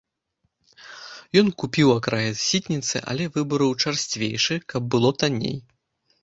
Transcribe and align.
Ён 1.41 1.47
купіў 1.63 1.87
акраец 1.99 2.33
сітніцы, 2.45 2.95
але 3.13 3.23
выбраў 3.37 3.77
чарсцвейшы, 3.85 4.59
каб 4.75 4.81
было 4.97 5.09
танней. 5.21 5.57